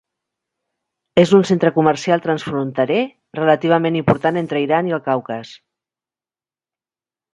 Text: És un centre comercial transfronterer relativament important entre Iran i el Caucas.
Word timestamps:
És 1.23 1.33
un 1.39 1.43
centre 1.49 1.71
comercial 1.75 2.23
transfronterer 2.23 3.03
relativament 3.41 3.99
important 4.03 4.41
entre 4.43 4.63
Iran 4.65 4.91
i 4.93 4.97
el 4.99 5.03
Caucas. 5.11 5.53